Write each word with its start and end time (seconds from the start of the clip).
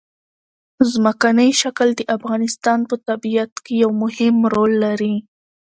ځمکنی 0.91 1.49
شکل 1.61 1.87
د 1.95 2.01
افغانستان 2.17 2.79
په 2.89 2.95
طبیعت 3.07 3.51
کې 3.63 3.73
یو 3.83 3.91
مهم 4.03 4.35
رول 4.55 4.71
لري. 4.85 5.15